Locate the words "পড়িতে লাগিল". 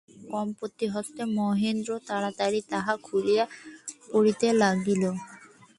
4.09-5.03